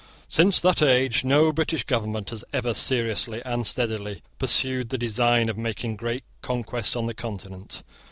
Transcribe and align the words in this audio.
Since 0.27 0.61
that 0.61 0.81
age 0.81 1.23
no 1.23 1.53
British 1.53 1.83
government 1.83 2.31
has 2.31 2.43
ever 2.51 2.73
seriously 2.73 3.39
and 3.45 3.67
steadily 3.67 4.23
pursued 4.39 4.89
the 4.89 4.97
design 4.97 5.47
of 5.47 5.59
making 5.59 5.95
great 5.95 6.23
conquests 6.41 6.95
on 6.95 7.05
the 7.05 7.13
Continent. 7.13 7.83